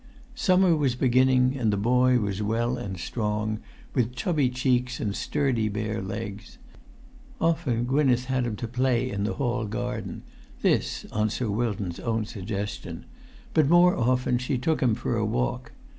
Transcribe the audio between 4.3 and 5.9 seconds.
cheeks and sturdy